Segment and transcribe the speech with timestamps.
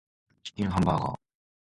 [0.41, 1.19] チキンハンバーガー